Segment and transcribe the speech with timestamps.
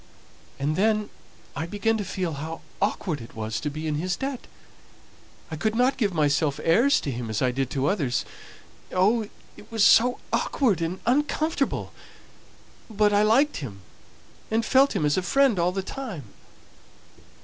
[0.57, 1.11] And then
[1.55, 4.47] I began to feel how awkward it was to be in his debt.
[5.51, 8.25] I couldn't give myself airs to him as I did to others.
[8.91, 9.29] Oh!
[9.55, 11.93] it was so awkward and uncomfortable!
[12.89, 13.81] But I liked him,
[14.49, 16.23] and felt him as a friend all the time.